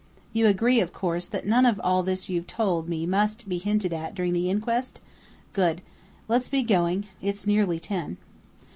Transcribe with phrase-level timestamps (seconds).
[0.33, 3.57] You agree, of course, that none of all this you've told me must even be
[3.59, 4.99] hinted at during the inquest?...
[5.53, 5.81] Good!
[6.27, 7.05] Let's be going.
[7.21, 8.17] It's nearly ten."